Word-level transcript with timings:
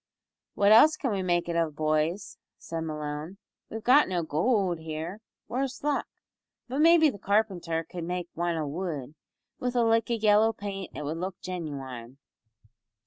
"What 0.55 0.71
else 0.71 0.97
can 0.97 1.11
we 1.11 1.21
make 1.21 1.47
it 1.47 1.55
of, 1.55 1.75
boys?" 1.75 2.39
said 2.57 2.81
Malone, 2.81 3.37
"we've 3.69 3.83
got 3.83 4.09
no 4.09 4.23
goold 4.23 4.79
here 4.79 5.19
worse 5.47 5.83
luck! 5.83 6.07
but 6.67 6.79
maybe 6.79 7.11
the 7.11 7.19
carpenter 7.19 7.83
cud 7.87 8.05
make 8.05 8.27
wan 8.33 8.57
o' 8.57 8.65
wood. 8.65 9.13
With 9.59 9.75
a 9.75 9.83
lick 9.83 10.09
o' 10.09 10.15
yellow 10.15 10.53
paint 10.53 10.93
it 10.95 11.03
would 11.05 11.17
look 11.17 11.39
genuine." 11.41 12.17